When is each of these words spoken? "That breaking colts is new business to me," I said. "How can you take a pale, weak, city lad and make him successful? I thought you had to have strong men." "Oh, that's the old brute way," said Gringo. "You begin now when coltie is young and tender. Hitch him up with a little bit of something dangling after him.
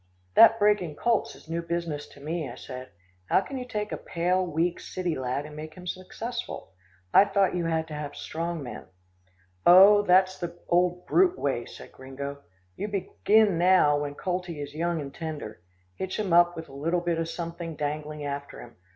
"That 0.33 0.57
breaking 0.57 0.95
colts 0.95 1.35
is 1.35 1.47
new 1.47 1.61
business 1.61 2.07
to 2.07 2.19
me," 2.19 2.49
I 2.49 2.55
said. 2.55 2.89
"How 3.25 3.39
can 3.41 3.59
you 3.59 3.67
take 3.67 3.91
a 3.91 3.97
pale, 3.97 4.43
weak, 4.43 4.79
city 4.79 5.13
lad 5.15 5.45
and 5.45 5.55
make 5.55 5.75
him 5.75 5.85
successful? 5.85 6.73
I 7.13 7.25
thought 7.25 7.53
you 7.53 7.65
had 7.65 7.87
to 7.89 7.93
have 7.93 8.15
strong 8.15 8.63
men." 8.63 8.85
"Oh, 9.63 10.01
that's 10.01 10.39
the 10.39 10.57
old 10.67 11.05
brute 11.05 11.37
way," 11.37 11.67
said 11.67 11.91
Gringo. 11.91 12.39
"You 12.75 12.87
begin 12.87 13.59
now 13.59 13.99
when 13.99 14.15
coltie 14.15 14.59
is 14.59 14.73
young 14.73 14.99
and 14.99 15.13
tender. 15.13 15.61
Hitch 15.93 16.17
him 16.17 16.33
up 16.33 16.55
with 16.55 16.67
a 16.67 16.73
little 16.73 17.01
bit 17.01 17.19
of 17.19 17.29
something 17.29 17.75
dangling 17.75 18.25
after 18.25 18.59
him. 18.59 18.77